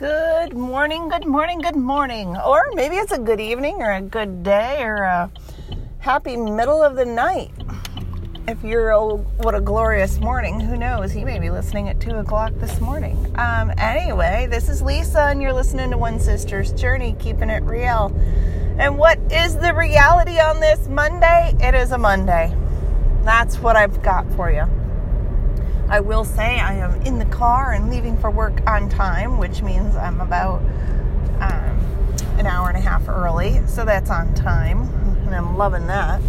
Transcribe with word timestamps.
Good 0.00 0.54
morning, 0.54 1.10
good 1.10 1.26
morning, 1.26 1.58
good 1.58 1.76
morning. 1.76 2.34
Or 2.34 2.64
maybe 2.72 2.96
it's 2.96 3.12
a 3.12 3.18
good 3.18 3.38
evening 3.38 3.82
or 3.82 3.92
a 3.92 4.00
good 4.00 4.42
day 4.42 4.82
or 4.82 5.02
a 5.02 5.30
happy 5.98 6.38
middle 6.38 6.82
of 6.82 6.96
the 6.96 7.04
night. 7.04 7.50
If 8.48 8.64
you're 8.64 8.92
a, 8.92 9.16
what 9.16 9.54
a 9.54 9.60
glorious 9.60 10.18
morning, 10.18 10.58
who 10.58 10.78
knows? 10.78 11.12
He 11.12 11.22
may 11.22 11.38
be 11.38 11.50
listening 11.50 11.90
at 11.90 12.00
2 12.00 12.12
o'clock 12.12 12.54
this 12.54 12.80
morning. 12.80 13.14
Um, 13.36 13.74
anyway, 13.76 14.48
this 14.50 14.70
is 14.70 14.80
Lisa, 14.80 15.24
and 15.24 15.42
you're 15.42 15.52
listening 15.52 15.90
to 15.90 15.98
One 15.98 16.18
Sister's 16.18 16.72
Journey, 16.72 17.14
keeping 17.18 17.50
it 17.50 17.62
real. 17.64 18.06
And 18.78 18.96
what 18.96 19.18
is 19.30 19.54
the 19.58 19.74
reality 19.74 20.40
on 20.40 20.60
this 20.60 20.88
Monday? 20.88 21.54
It 21.60 21.74
is 21.74 21.92
a 21.92 21.98
Monday. 21.98 22.56
That's 23.24 23.58
what 23.58 23.76
I've 23.76 24.02
got 24.02 24.26
for 24.32 24.50
you. 24.50 24.66
I 25.90 25.98
will 25.98 26.24
say 26.24 26.60
I 26.60 26.74
am 26.74 27.02
in 27.02 27.18
the 27.18 27.24
car 27.24 27.72
and 27.72 27.90
leaving 27.90 28.16
for 28.16 28.30
work 28.30 28.62
on 28.68 28.88
time, 28.88 29.38
which 29.38 29.60
means 29.60 29.96
I'm 29.96 30.20
about 30.20 30.60
um, 31.40 32.16
an 32.38 32.46
hour 32.46 32.68
and 32.68 32.78
a 32.78 32.80
half 32.80 33.08
early. 33.08 33.60
So 33.66 33.84
that's 33.84 34.08
on 34.08 34.32
time, 34.34 34.82
and 35.26 35.34
I'm 35.34 35.56
loving 35.56 35.88
that 35.88 36.22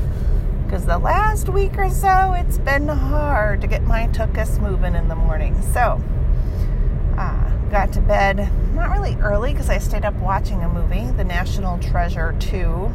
because 0.66 0.86
the 0.88 0.98
last 0.98 1.48
week 1.48 1.78
or 1.78 1.90
so 1.92 2.34
it's 2.34 2.58
been 2.58 2.88
hard 2.88 3.62
to 3.62 3.68
get 3.68 3.84
my 3.84 4.08
tuchus 4.08 4.60
moving 4.60 4.96
in 4.96 5.10
the 5.10 5.16
morning. 5.16 5.62
So 5.74 6.02
uh, 7.18 7.56
got 7.70 7.94
to 7.94 8.02
bed 8.02 8.50
not 8.74 8.90
really 8.90 9.16
early 9.18 9.52
because 9.52 9.70
I 9.70 9.78
stayed 9.78 10.06
up 10.06 10.16
watching 10.16 10.64
a 10.64 10.70
movie, 10.70 11.06
The 11.18 11.24
National 11.24 11.78
Treasure 11.78 12.36
2. 12.40 12.92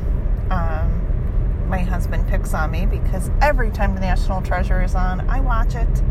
Um, 0.51 1.67
my 1.69 1.81
husband 1.81 2.27
picks 2.29 2.55
on 2.55 2.71
me 2.71 2.87
because 2.87 3.31
every 3.41 3.71
time 3.71 3.95
The 3.95 4.01
National 4.01 4.43
Treasure 4.43 4.83
is 4.83 4.95
on, 4.97 5.21
I 5.29 5.41
watch 5.41 5.75
it. 5.77 6.03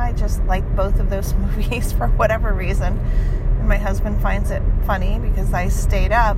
I 0.00 0.12
just 0.12 0.42
like 0.44 0.64
both 0.74 0.98
of 0.98 1.10
those 1.10 1.34
movies 1.34 1.92
for 1.92 2.08
whatever 2.08 2.52
reason. 2.52 2.98
And 2.98 3.68
my 3.68 3.76
husband 3.76 4.20
finds 4.20 4.50
it 4.50 4.62
funny 4.86 5.18
because 5.18 5.52
I 5.52 5.68
stayed 5.68 6.12
up, 6.12 6.36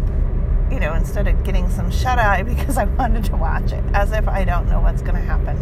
you 0.71 0.81
know, 0.81 0.95
instead 0.95 1.29
of 1.29 1.43
getting 1.45 1.71
some 1.71 1.91
shut 1.91 2.19
eye 2.19 2.43
because 2.55 2.77
I 2.77 2.85
wanted 2.85 3.25
to 3.27 3.37
watch 3.37 3.73
it, 3.73 3.85
as 3.95 4.13
if 4.13 4.29
I 4.29 4.45
don't 4.45 4.69
know 4.69 4.81
what's 4.81 5.03
going 5.03 5.15
to 5.15 5.21
happen. 5.21 5.57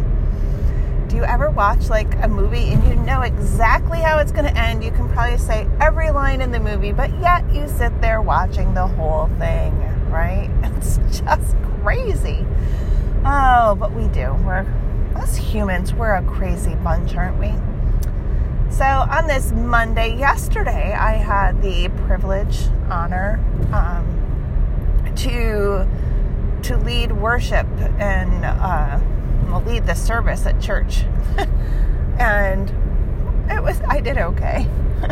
Do 1.07 1.17
you 1.17 1.23
ever 1.23 1.49
watch 1.49 1.89
like 1.89 2.13
a 2.23 2.27
movie 2.27 2.71
and 2.71 2.87
you 2.87 2.95
know 2.95 3.21
exactly 3.21 3.99
how 3.99 4.19
it's 4.19 4.31
going 4.31 4.45
to 4.45 4.57
end? 4.57 4.81
You 4.81 4.91
can 4.91 5.09
probably 5.09 5.37
say 5.37 5.67
every 5.81 6.09
line 6.09 6.39
in 6.39 6.51
the 6.51 6.59
movie, 6.59 6.93
but 6.93 7.11
yet 7.19 7.43
you 7.53 7.67
sit 7.67 7.99
there 7.99 8.21
watching 8.21 8.73
the 8.73 8.87
whole 8.87 9.27
thing, 9.37 9.77
right? 10.09 10.49
It's 10.81 10.97
just 11.19 11.55
crazy. 11.83 12.43
Oh, 13.23 13.75
but 13.79 13.91
we 13.93 14.07
do. 14.07 14.33
We're 14.43 14.65
us 15.15 15.35
humans, 15.35 15.93
we're 15.93 16.15
a 16.15 16.23
crazy 16.23 16.73
bunch, 16.75 17.15
aren't 17.15 17.37
we? 17.37 17.53
So, 18.71 18.85
on 18.85 19.27
this 19.27 19.51
Monday, 19.51 20.17
yesterday, 20.17 20.93
I 20.93 21.11
had 21.11 21.61
the 21.61 21.89
privilege, 22.07 22.67
honor 22.89 23.39
um, 23.73 25.13
to 25.17 25.87
to 26.63 26.77
lead 26.77 27.11
worship 27.11 27.67
and 27.99 28.45
uh, 28.45 28.99
lead 29.65 29.85
the 29.85 29.93
service 29.93 30.45
at 30.45 30.59
church, 30.61 31.03
and 32.17 32.69
it 33.51 33.61
was 33.61 33.79
I 33.81 33.99
did 33.99 34.17
okay. 34.17 34.65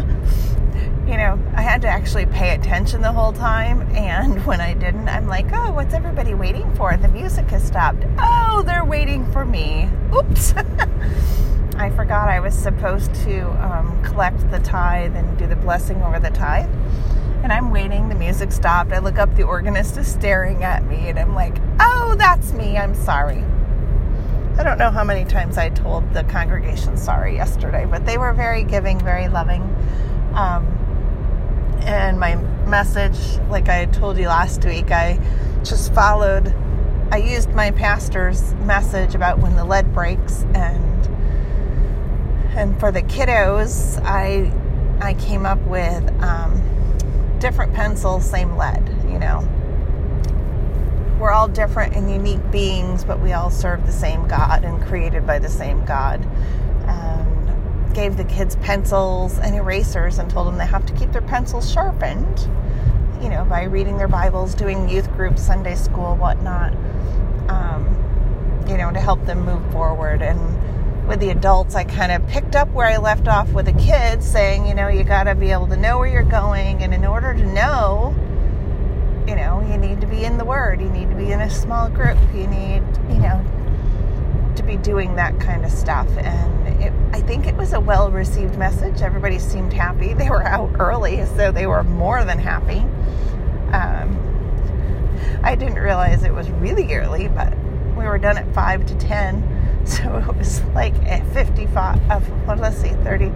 you 1.06 1.18
know, 1.18 1.38
I 1.54 1.62
had 1.62 1.82
to 1.82 1.88
actually 1.90 2.28
pay 2.28 2.56
attention 2.56 3.02
the 3.02 3.12
whole 3.12 3.34
time, 3.34 3.82
and 3.94 4.46
when 4.48 4.62
I 4.62 4.74
didn't, 4.74 5.10
I'm 5.10 5.28
like, 5.28 5.48
oh, 5.52 5.74
what's 5.74 5.94
everybody 5.94 6.34
waiting 6.34 6.74
for? 6.76 6.96
The 6.96 7.10
music 7.10 7.50
has 7.50 7.68
stopped. 7.68 8.04
Oh, 8.20 8.64
they're 8.66 8.86
waiting 8.86 9.30
for 9.34 9.44
me. 9.44 9.90
Oops. 10.16 10.54
I 11.80 11.90
forgot 11.92 12.28
I 12.28 12.42
was 12.42 12.54
supposed 12.54 13.16
to 13.24 13.42
um, 13.66 14.04
collect 14.04 14.52
the 14.52 14.60
tithe 14.60 15.16
and 15.16 15.38
do 15.38 15.48
the 15.48 15.56
blessing 15.56 16.02
over 16.04 16.20
the 16.20 16.30
tithe. 16.30 16.70
And 17.42 17.54
I'm 17.54 17.72
waiting, 17.72 18.10
the 18.10 18.16
music 18.16 18.52
stopped. 18.52 18.92
I 18.92 19.00
look 19.00 19.18
up, 19.18 19.34
the 19.38 19.44
organist 19.44 19.96
is 19.96 20.06
staring 20.06 20.66
at 20.66 20.84
me, 20.84 21.08
and 21.08 21.18
I'm 21.18 21.34
like, 21.34 21.56
oh, 21.80 22.16
that's 22.18 22.52
me, 22.52 22.76
I'm 22.76 22.94
sorry. 22.94 23.46
I 24.58 24.64
don't 24.64 24.78
know 24.78 24.92
how 24.92 25.06
many 25.06 25.24
times 25.24 25.58
I 25.58 25.70
told 25.70 26.14
the 26.14 26.26
congregation 26.26 26.98
sorry 26.98 27.36
yesterday, 27.36 27.86
but 27.86 28.06
they 28.06 28.18
were 28.18 28.34
very 28.34 28.66
giving, 28.66 29.00
very 29.00 29.30
loving. 29.30 29.62
Um, 30.34 30.68
and 31.84 32.20
my 32.20 32.36
message, 32.68 33.40
like 33.50 33.70
I 33.70 33.86
told 33.86 34.18
you 34.18 34.28
last 34.28 34.66
week, 34.66 34.92
I 34.92 35.18
just 35.64 35.94
followed, 35.94 36.54
I 37.10 37.20
used 37.20 37.52
my 37.52 37.72
pastor's 37.72 38.54
message 38.56 39.16
about 39.16 39.40
when 39.40 39.56
the 39.56 39.64
lead 39.64 39.94
breaks 39.94 40.44
and 40.54 40.90
and 42.60 42.78
for 42.78 42.92
the 42.92 43.02
kiddos, 43.02 44.02
I 44.04 44.52
I 45.02 45.14
came 45.14 45.46
up 45.46 45.60
with 45.60 46.04
um, 46.22 46.62
different 47.40 47.74
pencils, 47.74 48.30
same 48.30 48.58
lead. 48.58 48.86
You 49.08 49.18
know, 49.18 49.48
we're 51.22 51.32
all 51.32 51.48
different 51.48 51.96
and 51.96 52.12
unique 52.12 52.52
beings, 52.52 53.06
but 53.06 53.22
we 53.22 53.32
all 53.32 53.50
serve 53.50 53.86
the 53.86 53.94
same 53.94 54.28
God 54.28 54.66
and 54.66 54.84
created 54.84 55.26
by 55.26 55.40
the 55.40 55.48
same 55.48 55.86
God. 55.86 56.26
And 56.86 57.94
gave 57.94 58.18
the 58.18 58.26
kids 58.26 58.58
pencils 58.58 59.40
and 59.40 59.56
erasers 59.56 60.20
and 60.20 60.30
told 60.30 60.48
them 60.48 60.58
they 60.58 60.66
have 60.66 60.86
to 60.86 60.94
keep 60.94 61.14
their 61.14 61.22
pencils 61.22 61.72
sharpened. 61.72 62.40
You 63.22 63.30
know, 63.30 63.46
by 63.46 63.64
reading 63.64 63.98
their 63.98 64.10
Bibles, 64.10 64.54
doing 64.54 64.90
youth 64.90 65.10
groups, 65.14 65.42
Sunday 65.42 65.76
school, 65.76 66.18
whatnot. 66.18 66.74
Um, 67.48 67.96
you 68.68 68.78
know, 68.78 68.92
to 68.92 69.00
help 69.00 69.26
them 69.26 69.46
move 69.46 69.72
forward 69.72 70.22
and 70.22 70.40
with 71.10 71.20
the 71.20 71.32
adults, 71.32 71.74
I 71.74 71.86
kind 71.86 72.12
of 72.12 72.26
picked 72.28 72.56
up 72.56 72.70
where 72.70 72.86
I 72.86 72.98
left 72.98 73.28
off 73.28 73.52
with 73.52 73.66
the 73.66 73.74
kids, 73.74 74.30
saying, 74.30 74.68
you 74.68 74.76
know, 74.76 74.90
you 74.90 75.04
got 75.04 75.24
to 75.24 75.34
be 75.34 75.50
able 75.50 75.66
to 75.68 75.76
know 75.76 75.98
where 75.98 76.08
you're 76.08 76.22
going. 76.22 76.84
And 76.84 76.94
in 76.94 77.04
order 77.04 77.34
to 77.34 77.46
know, 77.48 78.14
you 79.28 79.36
know, 79.36 79.60
you 79.68 79.78
need 79.78 80.02
to 80.02 80.08
be 80.08 80.24
in 80.24 80.38
the 80.38 80.46
Word. 80.46 80.80
You 80.80 80.90
need 80.90 81.10
to 81.10 81.16
be 81.16 81.32
in 81.32 81.42
a 81.42 81.50
small 81.50 81.90
group. 81.90 82.20
You 82.32 82.46
need, 82.46 82.84
you 83.10 83.18
know, 83.18 83.44
to 84.56 84.62
be 84.62 84.78
doing 84.78 85.16
that 85.16 85.40
kind 85.40 85.66
of 85.66 85.72
stuff. 85.72 86.08
And 86.16 86.84
it, 86.84 86.94
I 87.12 87.22
think 87.22 87.48
it 87.48 87.56
was 87.56 87.74
a 87.74 87.80
well 87.80 88.12
received 88.12 88.56
message. 88.60 89.02
Everybody 89.02 89.40
seemed 89.40 89.74
happy. 89.74 90.14
They 90.20 90.30
were 90.30 90.44
out 90.44 90.76
early, 90.78 91.26
so 91.26 91.52
they 91.52 91.66
were 91.66 91.84
more 91.84 92.24
than 92.24 92.38
happy. 92.38 92.82
Um, 93.74 95.40
I 95.44 95.56
didn't 95.56 95.80
realize 95.80 96.24
it 96.24 96.34
was 96.34 96.52
really 96.52 96.94
early, 96.94 97.30
but 97.30 97.52
we 97.98 98.06
were 98.06 98.20
done 98.20 98.38
at 98.38 98.54
5 98.54 98.86
to 98.86 98.96
10 98.96 99.59
So 100.00 100.18
it 100.18 100.38
was 100.38 100.64
like 100.76 100.94
at 101.06 101.26
55, 101.34 102.12
uh, 102.12 102.22
well, 102.46 102.58
let's 102.58 102.78
see, 102.78 102.90
30, 102.90 103.32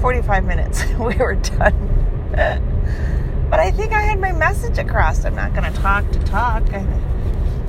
45 0.00 0.44
minutes. 0.44 0.84
we 0.98 1.14
were 1.16 1.34
done. 1.34 2.30
but 3.50 3.60
I 3.60 3.70
think 3.70 3.92
I 3.92 4.00
had 4.00 4.18
my 4.18 4.32
message 4.32 4.78
across. 4.78 5.26
I'm 5.26 5.34
not 5.34 5.54
going 5.54 5.70
to 5.70 5.78
talk 5.80 6.10
to 6.12 6.18
talk. 6.20 6.62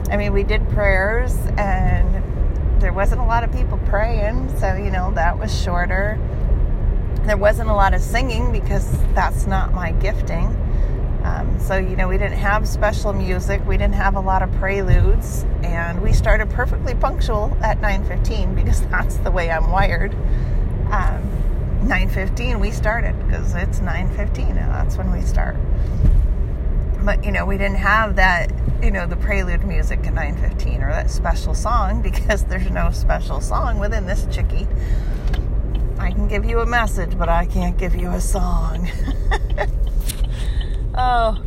I 0.10 0.16
mean, 0.16 0.32
we 0.32 0.44
did 0.44 0.68
prayers 0.70 1.36
and 1.58 2.82
there 2.82 2.94
wasn't 2.94 3.20
a 3.20 3.26
lot 3.26 3.44
of 3.44 3.52
people 3.52 3.78
praying. 3.88 4.58
So, 4.58 4.74
you 4.76 4.90
know, 4.90 5.12
that 5.16 5.38
was 5.38 5.62
shorter. 5.62 6.18
There 7.24 7.38
wasn't 7.38 7.70
a 7.70 7.74
lot 7.74 7.94
of 7.94 8.02
singing 8.02 8.54
because 8.54 8.90
that's 9.14 9.48
not 9.48 9.74
my 9.74 9.92
gifting. 9.92 10.56
Um, 11.24 11.60
so, 11.60 11.78
you 11.78 11.96
know, 11.96 12.08
we 12.08 12.18
didn't 12.18 12.38
have 12.38 12.68
special 12.68 13.14
music. 13.14 13.66
We 13.68 13.78
didn't 13.78 13.96
have 13.96 14.16
a 14.16 14.20
lot 14.20 14.42
of 14.42 14.52
preludes. 14.54 15.46
And 15.64 16.02
we 16.02 16.14
started 16.14 16.50
perfectly 16.50 16.96
punctual 16.96 17.56
at 17.62 17.80
9.15 17.82 18.56
because 18.56 18.82
that's 18.88 19.18
the 19.18 19.32
way 19.32 19.52
I'm 19.52 19.70
wired. 19.70 20.14
Um, 20.92 21.30
9.15 21.84 22.60
we 22.60 22.72
started 22.72 23.18
because 23.26 23.56
it's 23.56 23.80
9.15 23.80 24.50
and 24.50 24.58
that's 24.58 24.98
when 24.98 25.12
we 25.12 25.22
start. 25.22 25.56
But, 27.04 27.24
you 27.24 27.32
know, 27.32 27.46
we 27.46 27.58
didn't 27.58 27.78
have 27.78 28.18
that, 28.18 28.52
you 28.84 28.92
know, 28.92 29.08
the 29.08 29.16
prelude 29.16 29.64
music 29.64 30.06
at 30.06 30.14
9.15 30.14 30.84
or 30.84 30.92
that 30.92 31.10
special 31.10 31.54
song 31.54 32.02
because 32.04 32.44
there's 32.46 32.70
no 32.70 32.92
special 32.92 33.40
song 33.42 33.80
within 33.80 34.06
this 34.06 34.28
chickie. 34.32 34.68
I 35.98 36.12
can 36.12 36.28
give 36.28 36.46
you 36.46 36.60
a 36.60 36.66
message, 36.66 37.18
but 37.18 37.30
I 37.30 37.46
can't 37.46 37.78
give 37.78 37.96
you 37.96 38.10
a 38.10 38.22
song. 38.22 38.90
Oh, 40.96 41.42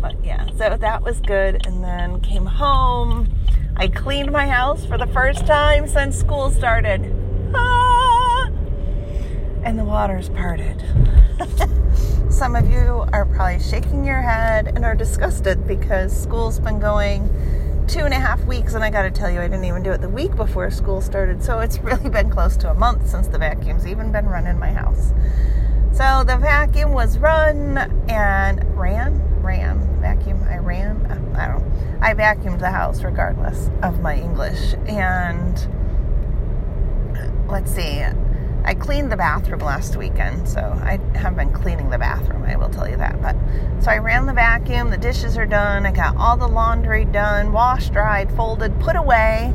but 0.00 0.16
yeah, 0.24 0.46
so 0.56 0.76
that 0.76 1.02
was 1.02 1.20
good. 1.20 1.66
And 1.66 1.82
then 1.82 2.20
came 2.20 2.46
home. 2.46 3.28
I 3.76 3.88
cleaned 3.88 4.32
my 4.32 4.46
house 4.46 4.84
for 4.84 4.98
the 4.98 5.06
first 5.06 5.46
time 5.46 5.86
since 5.86 6.18
school 6.18 6.50
started. 6.50 7.14
Ah! 7.54 8.50
And 9.62 9.78
the 9.78 9.84
waters 9.84 10.28
parted. 10.30 10.82
Some 12.30 12.56
of 12.56 12.70
you 12.70 13.04
are 13.12 13.24
probably 13.24 13.60
shaking 13.60 14.04
your 14.04 14.22
head 14.22 14.68
and 14.68 14.84
are 14.84 14.94
disgusted 14.94 15.66
because 15.66 16.16
school's 16.16 16.60
been 16.60 16.78
going 16.78 17.28
two 17.88 18.00
and 18.00 18.12
a 18.12 18.18
half 18.18 18.44
weeks, 18.44 18.74
and 18.74 18.84
I 18.84 18.90
got 18.90 19.02
to 19.02 19.10
tell 19.10 19.30
you, 19.30 19.40
I 19.40 19.48
didn't 19.48 19.64
even 19.64 19.82
do 19.82 19.90
it 19.92 20.02
the 20.02 20.08
week 20.10 20.36
before 20.36 20.70
school 20.70 21.00
started, 21.00 21.42
so 21.42 21.60
it's 21.60 21.78
really 21.80 22.10
been 22.10 22.30
close 22.30 22.56
to 22.58 22.70
a 22.70 22.74
month 22.74 23.08
since 23.08 23.28
the 23.28 23.38
vacuum's 23.38 23.86
even 23.86 24.12
been 24.12 24.26
running 24.26 24.58
my 24.58 24.72
house. 24.72 25.12
So 25.98 26.22
the 26.24 26.36
vacuum 26.36 26.92
was 26.92 27.18
run 27.18 27.76
and 28.08 28.78
ran, 28.78 29.20
ran, 29.42 30.00
vacuum. 30.00 30.40
I 30.48 30.58
ran. 30.58 31.04
I 31.34 31.48
don't 31.48 31.58
know. 31.58 31.98
I 32.00 32.14
vacuumed 32.14 32.60
the 32.60 32.70
house 32.70 33.02
regardless 33.02 33.68
of 33.82 34.00
my 34.00 34.14
English. 34.14 34.74
And 34.86 35.58
let's 37.48 37.72
see. 37.72 38.04
I 38.64 38.74
cleaned 38.74 39.10
the 39.10 39.16
bathroom 39.16 39.58
last 39.58 39.96
weekend, 39.96 40.48
so 40.48 40.60
I 40.60 41.00
have 41.18 41.34
been 41.34 41.52
cleaning 41.52 41.90
the 41.90 41.98
bathroom, 41.98 42.44
I 42.44 42.54
will 42.54 42.68
tell 42.68 42.88
you 42.88 42.96
that. 42.98 43.20
But 43.20 43.34
so 43.80 43.90
I 43.90 43.98
ran 43.98 44.26
the 44.26 44.32
vacuum, 44.32 44.90
the 44.90 44.98
dishes 44.98 45.36
are 45.36 45.46
done, 45.46 45.84
I 45.84 45.90
got 45.90 46.16
all 46.16 46.36
the 46.36 46.46
laundry 46.46 47.06
done, 47.06 47.50
washed, 47.50 47.92
dried, 47.92 48.30
folded, 48.36 48.78
put 48.78 48.94
away, 48.94 49.52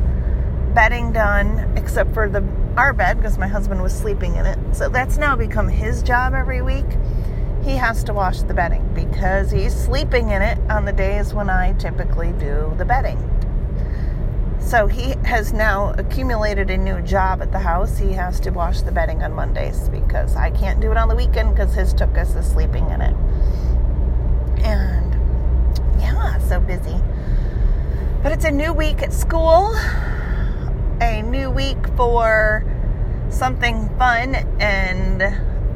bedding 0.74 1.10
done, 1.10 1.72
except 1.76 2.12
for 2.12 2.28
the 2.28 2.42
our 2.76 2.92
bed 2.92 3.16
because 3.16 3.38
my 3.38 3.46
husband 3.46 3.82
was 3.82 3.92
sleeping 3.92 4.36
in 4.36 4.46
it. 4.46 4.58
So 4.74 4.88
that's 4.88 5.16
now 5.16 5.36
become 5.36 5.68
his 5.68 6.02
job 6.02 6.34
every 6.34 6.62
week. 6.62 6.86
He 7.62 7.76
has 7.76 8.04
to 8.04 8.12
wash 8.12 8.42
the 8.42 8.54
bedding 8.54 8.86
because 8.94 9.50
he's 9.50 9.74
sleeping 9.74 10.30
in 10.30 10.42
it 10.42 10.58
on 10.70 10.84
the 10.84 10.92
days 10.92 11.32
when 11.32 11.48
I 11.48 11.72
typically 11.74 12.32
do 12.32 12.74
the 12.76 12.84
bedding. 12.84 13.30
So 14.60 14.86
he 14.86 15.14
has 15.24 15.52
now 15.52 15.94
accumulated 15.98 16.70
a 16.70 16.76
new 16.76 17.00
job 17.02 17.42
at 17.42 17.52
the 17.52 17.58
house. 17.58 17.98
He 17.98 18.12
has 18.12 18.40
to 18.40 18.50
wash 18.50 18.80
the 18.80 18.92
bedding 18.92 19.22
on 19.22 19.32
Mondays 19.34 19.88
because 19.90 20.36
I 20.36 20.50
can't 20.50 20.80
do 20.80 20.90
it 20.90 20.96
on 20.96 21.08
the 21.08 21.14
weekend 21.14 21.54
because 21.54 21.74
his 21.74 21.94
Tookus 21.94 22.36
is 22.36 22.46
sleeping 22.46 22.88
in 22.90 23.00
it. 23.00 23.14
And 24.64 25.14
yeah, 26.00 26.38
so 26.38 26.60
busy. 26.60 27.00
But 28.22 28.32
it's 28.32 28.46
a 28.46 28.50
new 28.50 28.72
week 28.72 29.02
at 29.02 29.12
school, 29.12 29.74
a 31.00 31.22
new 31.22 31.50
week 31.50 31.78
for 31.96 32.64
something 33.28 33.88
fun 33.98 34.34
and 34.60 35.22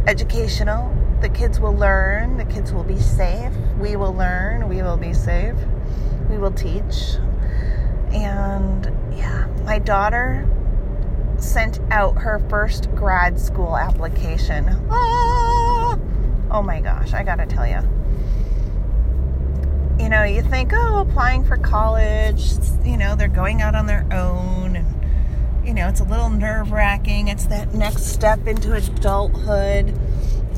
educational. 0.06 0.94
The 1.20 1.29
kids 1.29 1.59
will 1.59 1.75
learn, 1.75 2.37
the 2.37 2.44
kids 2.44 2.73
will 2.73 2.85
be 2.85 2.99
safe. 2.99 3.53
We 3.81 3.97
will 3.97 4.15
learn, 4.15 4.69
we 4.69 4.82
will 4.82 4.97
be 4.97 5.12
safe. 5.12 5.56
We 6.31 6.38
will 6.38 6.53
teach. 6.53 7.17
And 8.12 8.85
yeah, 9.17 9.47
my 9.65 9.79
daughter 9.79 10.47
sent 11.38 11.81
out 11.91 12.19
her 12.19 12.38
first 12.49 12.91
grad 12.94 13.38
school 13.38 13.76
application. 13.76 14.69
Ah! 14.91 15.99
Oh 16.50 16.62
my 16.62 16.81
gosh, 16.81 17.12
I 17.12 17.23
gotta 17.23 17.47
tell 17.47 17.67
you. 17.67 17.81
You 20.03 20.09
know, 20.09 20.23
you 20.23 20.43
think, 20.43 20.73
oh, 20.73 21.00
applying 21.00 21.44
for 21.44 21.56
college, 21.56 22.53
you 22.85 22.97
know, 22.97 23.17
they're 23.17 23.29
going 23.29 23.61
out 23.62 23.75
on 23.75 23.87
their 23.87 24.06
own, 24.12 24.77
you 25.69 25.75
know, 25.75 25.87
it's 25.87 26.00
a 26.00 26.05
little 26.05 26.31
nerve 26.31 26.73
wracking. 26.73 27.29
It's 27.29 27.44
that 27.49 27.75
next 27.75 28.06
step 28.06 28.47
into 28.47 28.73
adulthood. 28.73 29.94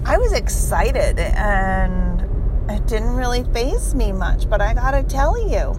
I 0.04 0.16
was 0.18 0.32
excited 0.32 1.18
and 1.18 2.20
it 2.70 2.86
didn't 2.86 3.16
really 3.16 3.42
faze 3.52 3.92
me 3.92 4.12
much, 4.12 4.48
but 4.48 4.60
I 4.60 4.72
gotta 4.72 5.02
tell 5.02 5.36
you, 5.50 5.74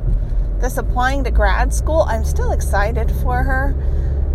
this 0.59 0.77
applying 0.77 1.23
to 1.23 1.31
grad 1.31 1.73
school, 1.73 2.01
I'm 2.01 2.25
still 2.25 2.51
excited 2.51 3.09
for 3.23 3.41
her 3.41 3.73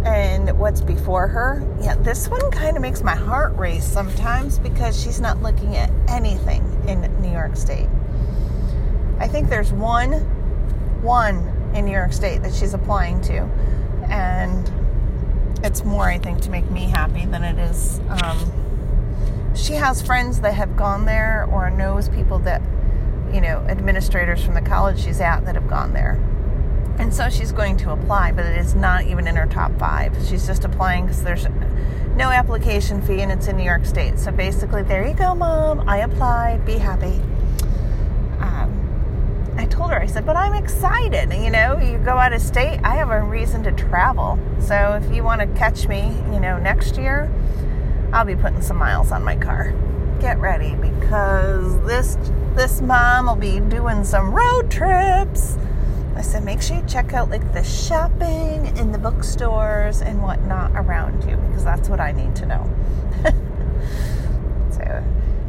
and 0.07 0.59
what's 0.59 0.81
before 0.81 1.29
her. 1.29 1.63
Yeah, 1.79 1.97
this 1.97 2.29
one 2.29 2.51
kind 2.51 2.75
of 2.75 2.81
makes 2.81 3.03
my 3.03 3.15
heart 3.15 3.55
race 3.55 3.85
sometimes 3.85 4.59
because 4.59 4.99
she's 4.99 5.21
not 5.21 5.43
looking 5.43 5.77
at 5.77 5.91
anything 6.09 6.65
in 6.89 7.03
New 7.21 7.31
York 7.31 7.55
State. 7.57 7.91
I 9.19 9.29
think 9.29 9.51
there's 9.51 9.75
one, 9.75 10.13
one 11.03 11.37
in 11.75 11.85
New 11.85 11.93
York 11.93 12.15
State 12.15 12.43
that 12.45 12.55
she's 12.55 12.73
applying 12.73 13.21
to, 13.23 13.43
and 14.09 14.73
it's 15.67 15.85
more, 15.85 16.09
I 16.09 16.19
think, 16.19 16.41
to 16.43 16.51
make 16.51 16.71
me 16.71 16.85
happy 16.85 17.27
than 17.27 17.45
it 17.45 17.59
is. 17.59 18.01
Um, 18.23 19.53
she 19.55 19.75
has 19.75 20.01
friends 20.01 20.41
that 20.41 20.55
have 20.55 20.77
gone 20.77 21.05
there 21.05 21.47
or 21.51 21.71
knows 21.71 22.09
people 22.09 22.39
that 22.41 22.63
you 23.33 23.41
know, 23.41 23.59
administrators 23.69 24.45
from 24.45 24.55
the 24.55 24.63
college 24.63 25.05
she's 25.05 25.21
at 25.21 25.45
that 25.45 25.55
have 25.55 25.69
gone 25.69 25.93
there. 25.93 26.13
And 26.99 27.13
so 27.13 27.29
she's 27.29 27.53
going 27.53 27.77
to 27.79 27.91
apply, 27.91 28.33
but 28.33 28.47
it 28.47 28.57
is 28.57 28.75
not 28.75 29.05
even 29.05 29.27
in 29.27 29.37
her 29.37 29.47
top 29.47 29.77
five. 29.79 30.17
She's 30.27 30.47
just 30.47 30.65
applying 30.65 31.05
because 31.05 31.23
there's 31.23 31.47
no 32.17 32.31
application 32.31 33.03
fee 33.03 33.21
and 33.21 33.31
it's 33.31 33.49
in 33.49 33.57
New 33.57 33.65
York 33.65 33.85
State. 33.85 34.19
So 34.19 34.31
basically, 34.31 34.83
there 34.83 35.07
you 35.07 35.13
go, 35.13 35.35
mom. 35.35 35.87
I 35.89 35.99
applied. 35.99 36.65
Be 36.65 36.79
happy. 36.79 37.21
I 39.87 39.89
told 39.89 39.99
her, 39.99 40.03
I 40.03 40.07
said, 40.07 40.27
but 40.27 40.37
I'm 40.37 40.55
excited. 40.55 41.33
You 41.33 41.49
know, 41.49 41.79
you 41.79 41.99
go 41.99 42.19
out 42.19 42.33
of 42.33 42.43
state, 42.43 42.81
I 42.83 42.97
have 42.97 43.11
a 43.11 43.23
reason 43.23 43.63
to 43.63 43.71
travel. 43.71 44.37
So 44.59 45.01
if 45.01 45.15
you 45.15 45.23
want 45.23 45.43
to 45.43 45.47
catch 45.57 45.87
me, 45.87 46.01
you 46.33 46.41
know, 46.41 46.59
next 46.59 46.97
year, 46.97 47.33
I'll 48.13 48.25
be 48.25 48.35
putting 48.35 48.63
some 48.63 48.79
miles 48.79 49.13
on 49.13 49.23
my 49.23 49.37
car. 49.37 49.73
Get 50.19 50.41
ready 50.41 50.75
because 50.75 51.81
this 51.87 52.19
this 52.57 52.81
mom 52.81 53.27
will 53.27 53.37
be 53.37 53.61
doing 53.61 54.03
some 54.03 54.35
road 54.35 54.73
trips. 54.73 55.57
I 56.17 56.23
said, 56.23 56.43
make 56.43 56.63
sure 56.63 56.79
you 56.79 56.87
check 56.89 57.13
out 57.13 57.31
like 57.31 57.53
the 57.53 57.63
shopping 57.63 58.77
in 58.77 58.91
the 58.91 58.99
bookstores 58.99 60.01
and 60.01 60.21
whatnot 60.21 60.73
around 60.73 61.23
you 61.31 61.37
because 61.37 61.63
that's 61.63 61.89
what 61.89 62.01
I 62.01 62.11
need 62.11 62.35
to 62.37 62.47
know. 62.47 62.71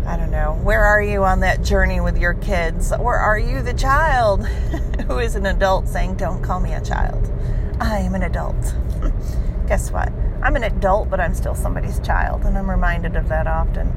I 0.07 0.17
don't 0.17 0.31
know. 0.31 0.59
Where 0.63 0.83
are 0.83 1.01
you 1.01 1.23
on 1.23 1.41
that 1.41 1.61
journey 1.61 1.99
with 1.99 2.17
your 2.17 2.33
kids? 2.33 2.91
Or 2.91 3.15
are 3.15 3.37
you 3.37 3.61
the 3.61 3.73
child 3.73 4.47
who 5.07 5.19
is 5.19 5.35
an 5.35 5.45
adult 5.45 5.87
saying, 5.87 6.15
don't 6.15 6.41
call 6.41 6.59
me 6.59 6.73
a 6.73 6.81
child? 6.81 7.31
I 7.79 7.99
am 7.99 8.15
an 8.15 8.23
adult. 8.23 8.73
Guess 9.67 9.91
what? 9.91 10.11
I'm 10.41 10.55
an 10.55 10.63
adult, 10.63 11.09
but 11.09 11.19
I'm 11.19 11.35
still 11.35 11.55
somebody's 11.55 11.99
child, 11.99 12.45
and 12.45 12.57
I'm 12.57 12.69
reminded 12.69 13.15
of 13.15 13.27
that 13.29 13.47
often. 13.47 13.93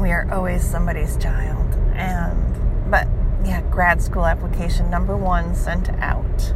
We 0.00 0.12
are 0.12 0.26
always 0.32 0.64
somebody's 0.64 1.16
child 1.18 1.70
and 2.00 2.90
but 2.90 3.06
yeah, 3.44 3.62
grad 3.70 4.02
school 4.02 4.26
application 4.26 4.90
number 4.90 5.16
one 5.16 5.54
sent 5.54 5.88
out, 6.00 6.52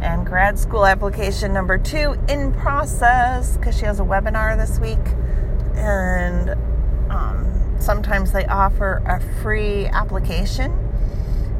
and 0.00 0.26
grad 0.26 0.58
school 0.58 0.86
application 0.86 1.52
number 1.52 1.78
two 1.78 2.16
in 2.28 2.52
process 2.52 3.56
because 3.56 3.76
she 3.76 3.84
has 3.84 4.00
a 4.00 4.04
webinar 4.04 4.56
this 4.56 4.78
week, 4.78 4.98
and 5.76 6.50
sometimes 7.86 8.32
they 8.32 8.44
offer 8.46 9.00
a 9.06 9.20
free 9.40 9.86
application 9.86 10.72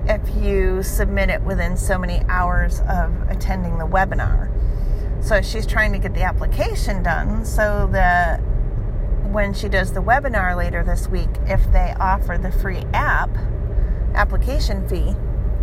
if 0.08 0.20
you 0.37 0.82
submit 0.82 1.31
it 1.31 1.40
within 1.43 1.76
so 1.76 1.96
many 1.96 2.20
hours 2.28 2.81
of 2.88 3.31
attending 3.31 3.78
the 3.78 3.87
webinar. 3.87 4.50
So 5.25 5.40
she's 5.40 5.67
trying 5.67 5.93
to 5.93 5.99
get 5.99 6.14
the 6.14 6.23
application 6.25 7.05
done 7.05 7.44
so 7.44 7.88
that 7.93 8.38
when 9.31 9.55
she 9.55 9.69
does 9.69 9.93
the 9.93 10.02
webinar 10.02 10.56
later 10.56 10.82
this 10.82 11.08
week, 11.08 11.31
if 11.46 11.64
they 11.73 11.94
offer 11.99 12.37
the 12.37 12.50
free 12.50 12.84
app 12.93 13.31
application 14.14 14.88
fee, 14.88 15.14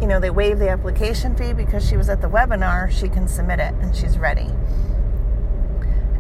you 0.02 0.08
know, 0.08 0.20
they 0.20 0.30
waive 0.30 0.60
the 0.60 0.70
application 0.70 1.36
fee 1.36 1.52
because 1.52 1.88
she 1.88 1.98
was 1.98 2.08
at 2.08 2.22
the 2.22 2.30
webinar, 2.30 2.90
she 2.90 3.10
can 3.10 3.28
submit 3.28 3.60
it 3.60 3.74
and 3.82 3.94
she's 3.96 4.18
ready. 4.18 4.50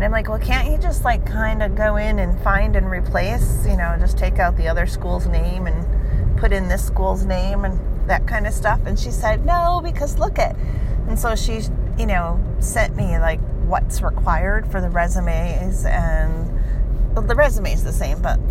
And 0.03 0.13
I'm 0.13 0.19
like, 0.19 0.27
well, 0.27 0.37
can't 0.37 0.69
you 0.69 0.77
just 0.77 1.05
like 1.05 1.25
kind 1.25 1.63
of 1.63 1.75
go 1.75 1.95
in 1.95 2.19
and 2.19 2.37
find 2.41 2.75
and 2.75 2.91
replace, 2.91 3.65
you 3.65 3.77
know, 3.77 3.95
just 3.97 4.17
take 4.17 4.37
out 4.37 4.57
the 4.57 4.67
other 4.67 4.85
school's 4.85 5.27
name 5.27 5.65
and 5.65 6.37
put 6.37 6.51
in 6.51 6.67
this 6.67 6.85
school's 6.85 7.23
name 7.23 7.63
and 7.63 7.79
that 8.09 8.27
kind 8.27 8.45
of 8.45 8.51
stuff? 8.51 8.81
And 8.85 8.99
she 8.99 9.11
said, 9.11 9.45
no, 9.45 9.79
because 9.81 10.19
look 10.19 10.39
at. 10.39 10.57
And 11.07 11.17
so 11.17 11.37
she, 11.37 11.61
you 11.97 12.05
know, 12.05 12.37
sent 12.59 12.97
me 12.97 13.17
like 13.17 13.39
what's 13.63 14.01
required 14.01 14.69
for 14.69 14.81
the 14.81 14.89
resumes 14.89 15.85
and 15.85 16.51
well, 17.15 17.25
the 17.25 17.35
resume 17.35 17.71
is 17.71 17.85
the 17.85 17.93
same, 17.93 18.21
but 18.21 18.41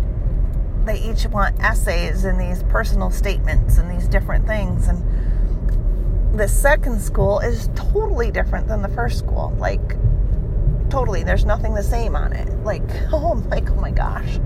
they 0.87 0.99
each 1.01 1.27
want 1.27 1.59
essays 1.59 2.25
and 2.25 2.41
these 2.41 2.63
personal 2.63 3.11
statements 3.11 3.77
and 3.77 3.91
these 3.91 4.07
different 4.07 4.47
things. 4.47 4.87
And 4.87 6.33
the 6.33 6.47
second 6.47 6.99
school 6.99 7.41
is 7.41 7.69
totally 7.75 8.31
different 8.31 8.67
than 8.67 8.81
the 8.81 8.89
first 8.89 9.19
school. 9.19 9.55
Like, 9.59 9.97
totally. 10.93 11.23
There's 11.23 11.43
nothing 11.43 11.73
the 11.73 11.81
same 11.81 12.15
on 12.15 12.33
it. 12.33 12.47
Like, 12.63 12.83
oh 13.11 13.33
my, 13.49 13.63
oh 13.67 13.75
my 13.75 13.89
gosh. 13.89 14.39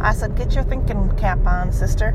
I 0.00 0.12
said, 0.12 0.36
get 0.36 0.52
your 0.52 0.64
thinking 0.64 1.16
cap 1.16 1.46
on, 1.46 1.72
sister. 1.72 2.10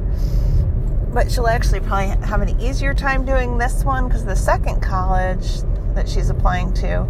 But 1.13 1.31
she'll 1.31 1.47
actually 1.47 1.79
probably 1.79 2.09
have 2.27 2.41
an 2.41 2.59
easier 2.59 2.93
time 2.93 3.23
doing 3.23 3.57
this 3.57 3.85
one 3.85 4.07
because 4.07 4.25
the 4.25 4.35
second 4.35 4.81
college 4.81 5.61
that 5.95 6.07
she's 6.07 6.29
applying 6.29 6.73
to, 6.75 7.07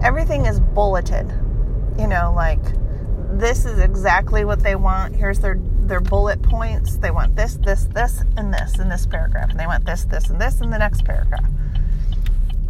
everything 0.00 0.46
is 0.46 0.60
bulleted. 0.60 1.28
You 1.98 2.06
know, 2.06 2.32
like 2.34 2.62
this 3.32 3.64
is 3.64 3.80
exactly 3.80 4.44
what 4.44 4.60
they 4.60 4.76
want. 4.76 5.14
Here's 5.14 5.40
their 5.40 5.58
their 5.58 6.00
bullet 6.00 6.42
points. 6.42 6.98
They 6.98 7.10
want 7.10 7.36
this, 7.36 7.56
this, 7.56 7.84
this, 7.84 8.22
and 8.36 8.52
this 8.52 8.78
in 8.78 8.88
this 8.88 9.06
paragraph, 9.06 9.50
and 9.50 9.58
they 9.58 9.66
want 9.66 9.86
this, 9.86 10.04
this, 10.04 10.30
and 10.30 10.40
this 10.40 10.60
in 10.60 10.70
the 10.70 10.78
next 10.78 11.04
paragraph. 11.04 11.48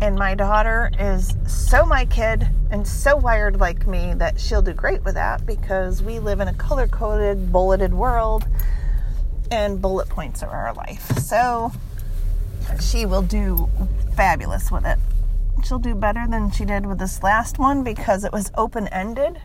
And 0.00 0.16
my 0.16 0.34
daughter 0.34 0.90
is 0.98 1.34
so 1.46 1.86
my 1.86 2.04
kid 2.04 2.46
and 2.70 2.86
so 2.86 3.16
wired 3.16 3.58
like 3.58 3.86
me 3.86 4.12
that 4.14 4.38
she'll 4.38 4.62
do 4.62 4.72
great 4.72 5.04
with 5.04 5.14
that 5.14 5.46
because 5.46 6.02
we 6.02 6.18
live 6.18 6.40
in 6.40 6.48
a 6.48 6.54
color 6.54 6.86
coded, 6.86 7.50
bulleted 7.50 7.94
world, 7.94 8.46
and 9.50 9.80
bullet 9.80 10.08
points 10.08 10.42
are 10.42 10.50
our 10.50 10.74
life. 10.74 11.18
So 11.18 11.72
she 12.80 13.06
will 13.06 13.22
do 13.22 13.70
fabulous 14.14 14.70
with 14.70 14.84
it. 14.84 14.98
She'll 15.64 15.78
do 15.78 15.94
better 15.94 16.26
than 16.28 16.50
she 16.50 16.64
did 16.64 16.84
with 16.86 16.98
this 16.98 17.22
last 17.22 17.58
one 17.58 17.82
because 17.82 18.24
it 18.24 18.32
was 18.32 18.50
open 18.54 18.88
ended 18.88 19.40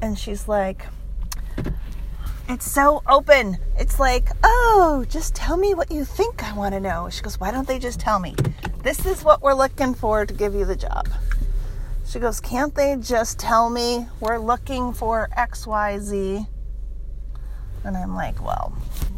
and 0.00 0.18
she's 0.18 0.48
like, 0.48 0.86
it's 2.48 2.70
so 2.70 3.02
open. 3.06 3.58
It's 3.78 3.98
like, 3.98 4.28
oh, 4.42 5.04
just 5.08 5.34
tell 5.34 5.56
me 5.56 5.74
what 5.74 5.90
you 5.90 6.04
think 6.04 6.42
I 6.44 6.54
want 6.54 6.74
to 6.74 6.80
know. 6.80 7.08
She 7.10 7.22
goes, 7.22 7.40
why 7.40 7.50
don't 7.50 7.66
they 7.66 7.78
just 7.78 8.00
tell 8.00 8.18
me? 8.18 8.34
This 8.84 9.06
is 9.06 9.24
what 9.24 9.40
we're 9.40 9.54
looking 9.54 9.94
for 9.94 10.26
to 10.26 10.34
give 10.34 10.54
you 10.54 10.66
the 10.66 10.76
job. 10.76 11.08
She 12.06 12.18
goes, 12.18 12.38
Can't 12.38 12.74
they 12.74 12.96
just 13.00 13.38
tell 13.38 13.70
me 13.70 14.06
we're 14.20 14.36
looking 14.36 14.92
for 14.92 15.30
XYZ? 15.38 16.46
And 17.82 17.96
I'm 17.96 18.14
like, 18.14 18.44
Well, 18.44 18.76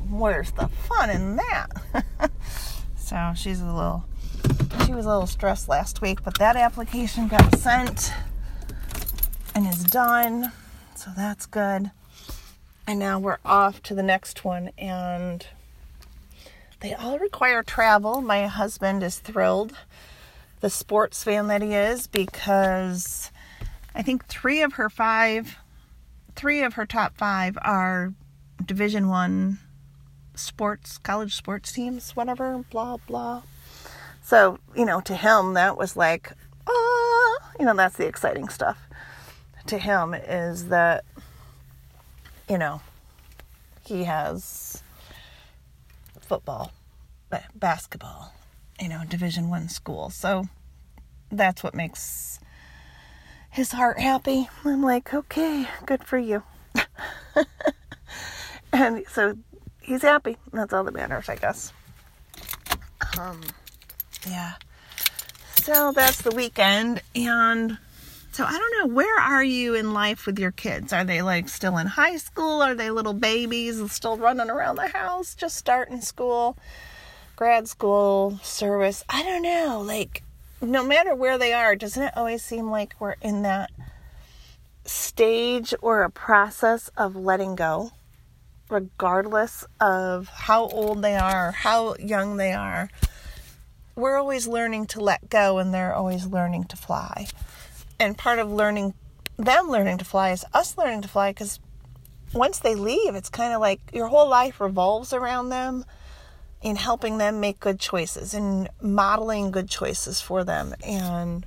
where's 0.08 0.52
the 0.52 0.68
fun 0.68 1.11
in 1.11 1.35
that? 1.35 2.30
so 2.96 3.32
she's 3.35 3.61
a 3.61 3.66
little, 3.66 4.04
she 4.87 4.92
was 4.92 5.04
a 5.04 5.08
little 5.08 5.26
stressed 5.26 5.68
last 5.68 6.00
week, 6.00 6.23
but 6.23 6.38
that 6.38 6.54
application 6.54 7.26
got 7.26 7.58
sent 7.58 8.12
and 9.56 9.66
is 9.66 9.82
done. 9.82 10.52
So 10.94 11.11
that's 11.16 11.44
good. 11.44 11.90
And 12.87 13.00
now 13.00 13.18
we're 13.18 13.38
off 13.44 13.82
to 13.82 13.96
the 13.96 14.04
next 14.04 14.44
one. 14.44 14.70
And 14.78 15.44
they 16.87 16.95
all 16.95 17.19
require 17.19 17.64
travel. 17.64 18.21
My 18.21 18.47
husband 18.47 19.02
is 19.02 19.19
thrilled, 19.19 19.73
the 20.61 20.71
sports 20.71 21.25
fan 21.25 21.49
that 21.49 21.61
he 21.61 21.75
is, 21.75 22.07
because 22.07 23.33
I 23.93 24.02
think 24.02 24.26
three 24.26 24.62
of 24.62 24.75
her 24.75 24.88
five, 24.88 25.57
three 26.37 26.62
of 26.62 26.75
her 26.75 26.87
top 26.87 27.16
five 27.16 27.59
are 27.61 28.12
Division 28.64 29.09
One 29.09 29.59
sports, 30.37 30.99
college 30.99 31.35
sports 31.35 31.73
teams, 31.73 32.14
whatever, 32.14 32.64
blah 32.71 32.99
blah. 32.99 33.43
So 34.23 34.61
you 34.76 34.85
know, 34.85 35.00
to 35.00 35.16
him 35.16 35.55
that 35.55 35.76
was 35.76 35.97
like, 35.97 36.31
ah, 36.69 37.37
you 37.59 37.66
know, 37.66 37.75
that's 37.75 37.97
the 37.97 38.07
exciting 38.07 38.49
stuff. 38.49 38.78
To 39.66 39.76
him 39.76 40.14
is 40.14 40.69
that, 40.69 41.05
you 42.49 42.59
know, 42.59 42.81
he 43.85 44.05
has 44.05 44.85
football, 46.21 46.73
basketball, 47.55 48.33
you 48.81 48.88
know, 48.88 49.02
Division 49.09 49.49
One 49.49 49.69
school. 49.69 50.11
So 50.11 50.49
that's 51.31 51.62
what 51.62 51.75
makes 51.75 52.40
his 53.50 53.73
heart 53.73 53.99
happy. 53.99 54.49
I'm 54.64 54.83
like, 54.83 55.12
okay, 55.14 55.66
good 55.87 56.05
for 56.05 56.19
you. 56.19 56.43
and 58.73 59.05
so 59.09 59.37
he's 59.81 60.02
happy. 60.02 60.37
That's 60.52 60.73
all 60.73 60.85
that 60.85 60.95
matters, 60.95 61.28
I 61.28 61.37
guess. 61.37 61.73
Um, 63.19 63.40
yeah. 64.28 64.55
So 65.62 65.93
that's 65.93 66.23
the 66.23 66.31
weekend, 66.31 67.02
and 67.14 67.78
so 68.37 68.45
I 68.45 68.52
don't 68.52 68.78
know, 68.78 68.95
where 68.95 69.19
are 69.19 69.43
you 69.43 69.75
in 69.75 69.95
life 69.95 70.26
with 70.26 70.38
your 70.38 70.50
kids? 70.52 70.93
Are 70.93 71.05
they 71.05 71.23
like 71.23 71.49
still 71.49 71.78
in 71.78 71.87
high 71.87 72.19
school? 72.19 72.61
Are 72.61 72.75
they 72.75 72.90
little 72.90 73.14
babies 73.14 73.90
still 73.90 74.19
running 74.19 74.50
around 74.50 74.76
the 74.76 74.88
house, 74.88 75.35
just 75.35 75.57
starting 75.57 76.02
school, 76.02 76.59
grad 77.37 77.69
school, 77.69 78.40
service? 78.43 79.05
I 79.09 79.23
don't 79.23 79.43
know. 79.43 79.83
Like, 79.87 80.23
no 80.61 80.85
matter 80.85 81.14
where 81.14 81.38
they 81.38 81.52
are, 81.52 81.76
doesn't 81.76 82.02
it 82.02 82.16
always 82.16 82.43
seem 82.43 82.71
like 82.71 82.95
we're 82.99 83.16
in 83.23 83.43
that 83.43 83.71
stage 84.85 85.75
or 85.81 86.02
a 86.02 86.11
process 86.11 86.88
of 86.97 87.14
letting 87.14 87.55
go, 87.55 87.93
regardless 88.69 89.64
of 89.81 90.28
how 90.28 90.66
old 90.69 91.02
they 91.02 91.16
are, 91.16 91.52
how 91.52 91.95
young 91.97 92.37
they 92.37 92.52
are? 92.52 92.88
We're 93.95 94.16
always 94.16 94.47
learning 94.47 94.87
to 94.88 95.00
let 95.00 95.31
go, 95.31 95.59
and 95.59 95.73
they're 95.73 95.95
always 95.95 96.26
learning 96.26 96.64
to 96.64 96.76
fly 96.76 97.28
and 97.99 98.16
part 98.16 98.38
of 98.38 98.50
learning 98.50 98.95
them 99.37 99.69
learning 99.69 99.99
to 99.99 100.05
fly 100.05 100.31
is 100.31 100.45
us 100.55 100.76
learning 100.78 101.02
to 101.02 101.09
fly 101.09 101.31
because 101.31 101.61
once 102.33 102.59
they 102.59 102.75
leave, 102.75 103.14
it's 103.14 103.28
kind 103.28 103.55
of 103.55 103.61
like 103.61 103.81
your 103.93 104.09
whole 104.09 104.28
life 104.28 104.61
revolves 104.61 105.12
around 105.12 105.49
them 105.49 105.85
in 106.63 106.77
helping 106.77 107.19
them 107.19 107.41
make 107.41 107.61
good 107.61 107.79
choices 107.79 108.35
and 108.35 108.69
modeling 108.81 109.51
good 109.51 109.69
choices 109.69 110.21
for 110.21 110.45
them 110.45 110.75
and 110.85 111.47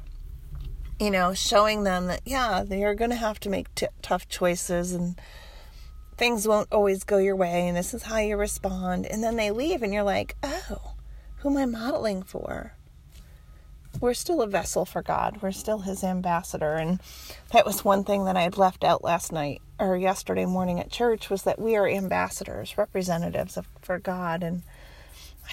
you 1.00 1.10
know 1.10 1.34
showing 1.34 1.84
them 1.84 2.08
that 2.08 2.22
yeah 2.26 2.64
they 2.66 2.84
are 2.84 2.96
going 2.96 3.10
to 3.10 3.16
have 3.16 3.40
to 3.40 3.50
make 3.50 3.74
t- 3.76 3.88
tough 4.02 4.28
choices 4.28 4.94
and 4.94 5.20
things 6.18 6.48
won't 6.48 6.72
always 6.72 7.04
go 7.04 7.18
your 7.18 7.36
way 7.36 7.68
and 7.68 7.76
this 7.76 7.94
is 7.94 8.04
how 8.04 8.18
you 8.18 8.38
respond 8.38 9.06
and 9.06 9.24
then 9.24 9.36
they 9.36 9.52
leave 9.52 9.82
and 9.82 9.94
you're 9.94 10.04
like 10.04 10.36
oh 10.44 10.94
who 11.38 11.50
am 11.50 11.58
i 11.58 11.66
modeling 11.66 12.22
for 12.22 12.74
we're 14.00 14.14
still 14.14 14.42
a 14.42 14.48
vessel 14.48 14.86
for 14.86 15.02
God. 15.02 15.42
We're 15.42 15.52
still 15.52 15.80
His 15.80 16.04
ambassador. 16.04 16.76
And 16.76 17.02
that 17.52 17.66
was 17.66 17.84
one 17.84 18.04
thing 18.04 18.26
that 18.26 18.38
I 18.38 18.44
had 18.44 18.58
left 18.58 18.84
out 18.84 19.04
last 19.04 19.32
night 19.32 19.62
or 19.80 19.98
yesterday 19.98 20.46
morning 20.46 20.80
at 20.80 20.92
church 20.92 21.30
was 21.30 21.44
that 21.44 21.60
we 21.60 21.76
are 21.76 21.88
ambassadors, 21.88 22.78
representatives 22.78 23.58
of, 23.58 23.68
for 23.82 24.00
God. 24.00 24.44
And 24.44 24.64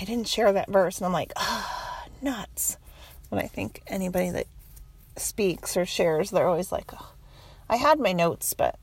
I 0.01 0.05
didn't 0.05 0.29
share 0.29 0.53
that 0.53 0.71
verse. 0.71 0.99
And 0.99 1.07
I'm 1.07 1.13
like, 1.13 1.33
oh, 1.37 2.05
nuts. 2.23 2.77
When 3.29 3.43
I 3.43 3.47
think 3.47 3.83
anybody 3.87 4.31
that 4.31 4.47
speaks 5.17 5.77
or 5.77 5.87
shares, 5.87 6.31
they're 6.31 6.49
always 6.49 6.73
like, 6.73 6.93
oh. 6.93 7.13
I 7.69 7.77
had 7.77 7.99
my 7.99 8.13
notes, 8.13 8.55
but 8.55 8.79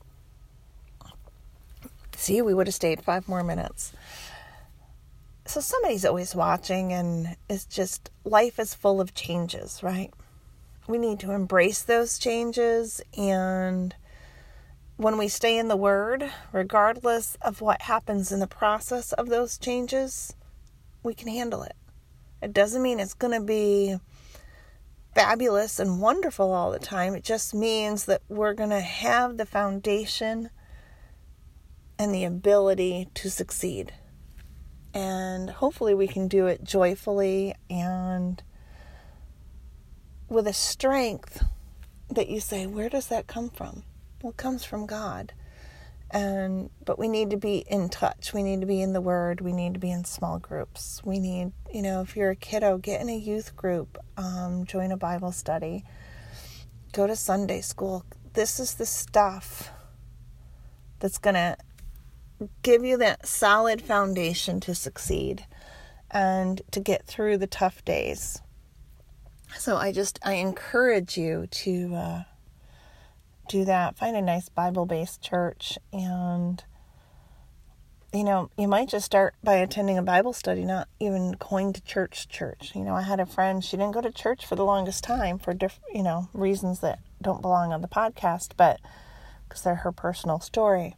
see, 2.16 2.42
we 2.42 2.52
would 2.52 2.66
have 2.66 2.74
stayed 2.74 3.02
five 3.02 3.28
more 3.28 3.42
minutes 3.42 3.92
so 5.46 5.60
somebody's 5.60 6.04
always 6.04 6.34
watching 6.34 6.92
and 6.92 7.36
it's 7.48 7.66
just 7.66 8.10
life 8.24 8.58
is 8.58 8.74
full 8.74 9.00
of 9.00 9.14
changes 9.14 9.82
right 9.82 10.12
we 10.86 10.98
need 10.98 11.20
to 11.20 11.32
embrace 11.32 11.82
those 11.82 12.18
changes 12.18 13.02
and 13.16 13.94
when 14.96 15.18
we 15.18 15.28
stay 15.28 15.58
in 15.58 15.68
the 15.68 15.76
word 15.76 16.30
regardless 16.52 17.36
of 17.42 17.60
what 17.60 17.82
happens 17.82 18.32
in 18.32 18.40
the 18.40 18.46
process 18.46 19.12
of 19.12 19.28
those 19.28 19.58
changes 19.58 20.34
we 21.04 21.14
can 21.14 21.28
handle 21.28 21.62
it 21.62 21.76
it 22.42 22.52
doesn't 22.52 22.82
mean 22.82 22.98
it's 22.98 23.14
going 23.14 23.32
to 23.32 23.44
be 23.44 23.96
fabulous 25.14 25.78
and 25.78 26.00
wonderful 26.00 26.52
all 26.52 26.72
the 26.72 26.78
time 26.78 27.14
it 27.14 27.22
just 27.22 27.54
means 27.54 28.06
that 28.06 28.22
we're 28.28 28.54
going 28.54 28.70
to 28.70 28.80
have 28.80 29.36
the 29.36 29.46
foundation 29.46 30.50
and 31.98 32.12
the 32.12 32.24
ability 32.24 33.08
to 33.14 33.30
succeed 33.30 33.92
and 34.92 35.50
hopefully 35.50 35.94
we 35.94 36.08
can 36.08 36.26
do 36.26 36.46
it 36.46 36.64
joyfully 36.64 37.54
and 37.70 38.42
with 40.28 40.46
a 40.46 40.52
strength 40.52 41.44
that 42.10 42.28
you 42.28 42.40
say, 42.40 42.66
where 42.66 42.88
does 42.88 43.08
that 43.08 43.26
come 43.26 43.50
from? 43.50 43.84
Well, 44.22 44.30
it 44.30 44.36
comes 44.36 44.64
from 44.64 44.86
God. 44.86 45.32
And 46.14 46.70
but 46.84 46.96
we 46.96 47.08
need 47.08 47.30
to 47.30 47.36
be 47.36 47.64
in 47.66 47.88
touch. 47.88 48.32
We 48.32 48.44
need 48.44 48.60
to 48.60 48.66
be 48.66 48.80
in 48.80 48.92
the 48.92 49.00
Word. 49.00 49.40
We 49.40 49.52
need 49.52 49.74
to 49.74 49.80
be 49.80 49.90
in 49.90 50.04
small 50.04 50.38
groups. 50.38 51.02
We 51.04 51.18
need, 51.18 51.52
you 51.72 51.82
know, 51.82 52.02
if 52.02 52.16
you're 52.16 52.30
a 52.30 52.36
kiddo, 52.36 52.78
get 52.78 53.00
in 53.00 53.10
a 53.10 53.18
youth 53.18 53.56
group, 53.56 53.98
um, 54.16 54.64
join 54.64 54.92
a 54.92 54.96
Bible 54.96 55.32
study, 55.32 55.84
go 56.92 57.08
to 57.08 57.16
Sunday 57.16 57.60
school. 57.60 58.04
This 58.34 58.60
is 58.60 58.74
the 58.74 58.86
stuff 58.86 59.70
that's 61.00 61.18
gonna 61.18 61.56
give 62.62 62.84
you 62.84 62.96
that 62.98 63.26
solid 63.26 63.82
foundation 63.82 64.60
to 64.60 64.74
succeed 64.74 65.46
and 66.12 66.62
to 66.70 66.78
get 66.78 67.06
through 67.06 67.38
the 67.38 67.48
tough 67.48 67.84
days. 67.84 68.40
So 69.58 69.76
I 69.76 69.92
just 69.92 70.20
I 70.22 70.34
encourage 70.34 71.16
you 71.16 71.48
to 71.48 71.94
uh, 71.94 72.22
do 73.48 73.64
that. 73.64 73.96
Find 73.96 74.16
a 74.16 74.22
nice 74.22 74.48
Bible-based 74.48 75.20
church, 75.22 75.78
and 75.92 76.62
you 78.12 78.24
know 78.24 78.50
you 78.56 78.68
might 78.68 78.88
just 78.88 79.06
start 79.06 79.34
by 79.42 79.54
attending 79.54 79.98
a 79.98 80.02
Bible 80.02 80.32
study, 80.32 80.64
not 80.64 80.88
even 81.00 81.32
going 81.32 81.72
to 81.72 81.82
church. 81.82 82.28
Church. 82.28 82.72
You 82.74 82.82
know, 82.82 82.94
I 82.94 83.02
had 83.02 83.20
a 83.20 83.26
friend. 83.26 83.64
She 83.64 83.76
didn't 83.76 83.94
go 83.94 84.00
to 84.00 84.10
church 84.10 84.46
for 84.46 84.56
the 84.56 84.64
longest 84.64 85.04
time 85.04 85.38
for 85.38 85.52
different 85.54 85.94
you 85.94 86.02
know 86.02 86.28
reasons 86.32 86.80
that 86.80 87.00
don't 87.20 87.42
belong 87.42 87.72
on 87.72 87.80
the 87.80 87.88
podcast, 87.88 88.50
but 88.56 88.80
because 89.48 89.62
they're 89.62 89.76
her 89.76 89.92
personal 89.92 90.40
story. 90.40 90.96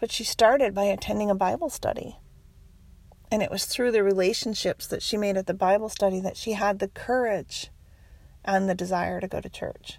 But 0.00 0.10
she 0.10 0.24
started 0.24 0.74
by 0.74 0.84
attending 0.84 1.30
a 1.30 1.34
Bible 1.34 1.70
study. 1.70 2.18
And 3.30 3.42
it 3.42 3.50
was 3.50 3.64
through 3.64 3.92
the 3.92 4.02
relationships 4.02 4.86
that 4.88 5.02
she 5.02 5.16
made 5.16 5.38
at 5.38 5.46
the 5.46 5.54
Bible 5.54 5.88
study 5.88 6.20
that 6.20 6.36
she 6.36 6.52
had 6.52 6.80
the 6.80 6.88
courage 6.88 7.70
and 8.44 8.68
the 8.68 8.74
desire 8.74 9.20
to 9.20 9.28
go 9.28 9.40
to 9.40 9.48
church. 9.48 9.98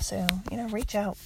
So, 0.00 0.26
you 0.50 0.56
know, 0.56 0.68
reach 0.68 0.94
out. 0.94 1.16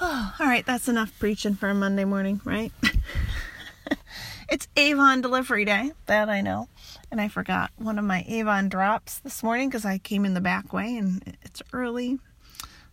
Oh, 0.00 0.34
all 0.40 0.46
right, 0.46 0.64
that's 0.64 0.88
enough 0.88 1.16
preaching 1.18 1.54
for 1.54 1.68
a 1.68 1.74
Monday 1.74 2.04
morning, 2.04 2.40
right? 2.44 2.72
it's 4.48 4.68
Avon 4.76 5.20
delivery 5.20 5.64
day, 5.64 5.92
that 6.06 6.28
I 6.28 6.40
know. 6.40 6.68
And 7.10 7.20
I 7.20 7.28
forgot 7.28 7.70
one 7.76 7.98
of 7.98 8.04
my 8.04 8.24
Avon 8.26 8.68
drops 8.68 9.18
this 9.18 9.42
morning 9.42 9.68
because 9.68 9.84
I 9.84 9.98
came 9.98 10.24
in 10.24 10.34
the 10.34 10.40
back 10.40 10.72
way 10.72 10.96
and 10.96 11.36
it's 11.42 11.62
early. 11.72 12.18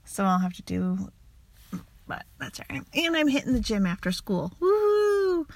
So 0.03 0.25
I'll 0.25 0.39
have 0.39 0.53
to 0.53 0.63
do 0.63 1.11
but 2.09 2.25
that's 2.39 2.59
all 2.59 2.65
right. 2.69 2.81
And 2.93 3.15
I'm 3.15 3.27
hitting 3.29 3.53
the 3.53 3.59
gym 3.61 3.85
after 3.85 4.11
school. 4.11 4.51
Woo! 4.59 5.47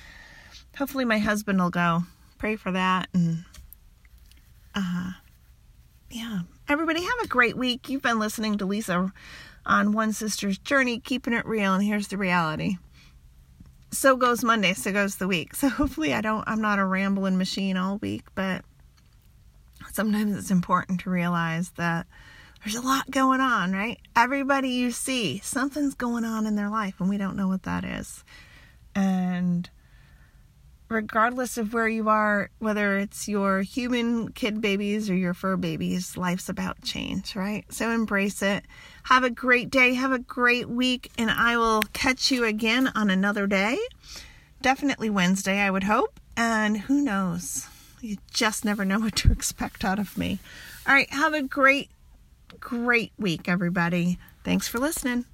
Hopefully 0.77 1.03
my 1.03 1.17
husband 1.17 1.59
will 1.59 1.71
go. 1.71 2.03
Pray 2.37 2.55
for 2.55 2.71
that 2.71 3.09
and 3.13 3.43
uh 4.75 5.13
yeah. 6.11 6.41
Everybody 6.69 7.01
have 7.01 7.19
a 7.23 7.27
great 7.27 7.57
week. 7.57 7.89
You've 7.89 8.01
been 8.01 8.19
listening 8.19 8.57
to 8.57 8.65
Lisa 8.65 9.11
on 9.65 9.91
One 9.91 10.13
Sister's 10.13 10.57
Journey, 10.57 10.99
keeping 10.99 11.33
it 11.33 11.45
real, 11.45 11.73
and 11.73 11.83
here's 11.83 12.07
the 12.07 12.17
reality. 12.17 12.77
So 13.91 14.15
goes 14.15 14.43
Monday, 14.43 14.73
so 14.73 14.91
goes 14.91 15.17
the 15.17 15.27
week. 15.27 15.55
So 15.55 15.69
hopefully 15.69 16.13
I 16.13 16.21
don't 16.21 16.43
I'm 16.47 16.61
not 16.61 16.79
a 16.79 16.85
rambling 16.85 17.37
machine 17.37 17.77
all 17.77 17.97
week, 17.97 18.23
but 18.33 18.63
sometimes 19.91 20.35
it's 20.37 20.51
important 20.51 21.01
to 21.01 21.09
realize 21.09 21.71
that 21.71 22.07
There's 22.63 22.75
a 22.75 22.81
lot 22.81 23.11
going 23.11 23.41
on, 23.41 23.73
right? 23.73 23.99
Everybody 24.15 24.69
you 24.69 24.91
see, 24.91 25.39
something's 25.43 25.95
going 25.95 26.23
on 26.23 26.45
in 26.47 26.55
their 26.55 26.69
life, 26.69 26.95
and 26.99 27.09
we 27.09 27.17
don't 27.17 27.35
know 27.35 27.49
what 27.49 27.63
that 27.63 27.83
is. 27.83 28.23
And 28.95 29.69
regardless 30.93 31.57
of 31.57 31.73
where 31.73 31.87
you 31.87 32.07
are, 32.09 32.49
whether 32.59 32.97
it's 32.99 33.27
your 33.27 33.61
human 33.61 34.31
kid 34.31 34.61
babies 34.61 35.09
or 35.09 35.15
your 35.15 35.33
fur 35.33 35.57
babies, 35.57 36.15
life's 36.15 36.49
about 36.49 36.81
change, 36.83 37.35
right? 37.35 37.65
So 37.73 37.89
embrace 37.89 38.41
it. 38.41 38.63
Have 39.03 39.23
a 39.23 39.29
great 39.29 39.69
day. 39.69 39.95
Have 39.95 40.11
a 40.11 40.19
great 40.19 40.69
week. 40.69 41.11
And 41.17 41.29
I 41.29 41.57
will 41.57 41.81
catch 41.93 42.31
you 42.31 42.45
again 42.45 42.91
on 42.95 43.09
another 43.09 43.47
day. 43.47 43.77
Definitely 44.61 45.09
Wednesday, 45.09 45.59
I 45.59 45.71
would 45.71 45.83
hope. 45.83 46.19
And 46.37 46.77
who 46.77 47.01
knows? 47.01 47.67
You 48.01 48.17
just 48.31 48.63
never 48.63 48.85
know 48.85 48.99
what 48.99 49.15
to 49.17 49.31
expect 49.31 49.83
out 49.83 49.99
of 49.99 50.17
me. 50.17 50.39
All 50.87 50.93
right. 50.93 51.09
Have 51.09 51.33
a 51.33 51.41
great, 51.41 51.89
great 52.59 53.13
week, 53.17 53.49
everybody. 53.49 54.19
Thanks 54.43 54.67
for 54.67 54.77
listening. 54.77 55.25